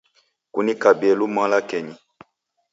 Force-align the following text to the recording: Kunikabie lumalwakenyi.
Kunikabie 0.53 1.11
lumalwakenyi. 1.19 1.95